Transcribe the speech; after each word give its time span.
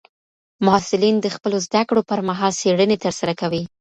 محصلین 0.65 1.15
د 1.21 1.27
خپلو 1.35 1.57
زده 1.65 1.81
کړو 1.89 2.01
پر 2.09 2.19
مهال 2.29 2.51
څېړني 2.61 2.97
ترسره 3.05 3.33
کوي. 3.41 3.63